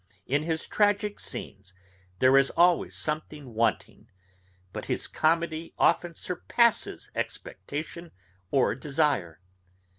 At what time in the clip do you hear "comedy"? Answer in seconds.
5.07-5.75